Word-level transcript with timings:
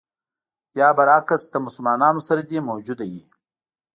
یا 0.79 0.87
برعکس 0.97 1.41
له 1.53 1.59
مسلمانانو 1.65 2.21
سره 2.27 2.41
دې 2.49 2.59
موجوده 2.69 3.05
وي. 3.11 3.23